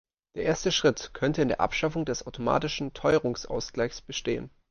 Der 0.33 0.45
erste 0.45 0.71
Schritt 0.71 1.11
könnte 1.13 1.43
in 1.43 1.49
der 1.49 1.59
Abschaffung 1.59 2.05
des 2.05 2.25
automatischen 2.25 2.91
Teuerungsausgleichs 2.95 4.01
bestehen. 4.01 4.49